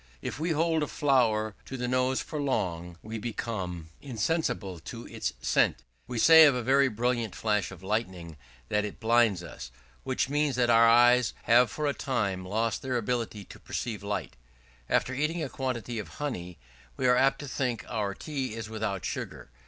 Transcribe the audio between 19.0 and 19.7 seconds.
sugar.